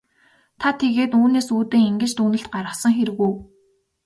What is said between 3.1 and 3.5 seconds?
үү?